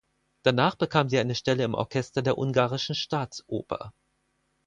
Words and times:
Danach 0.43 0.73
bekam 0.73 1.09
sie 1.09 1.19
eine 1.19 1.35
Stelle 1.35 1.63
im 1.63 1.75
Orchester 1.75 2.23
der 2.23 2.39
Ungarischen 2.39 2.95
Staatsoper. 2.95 3.93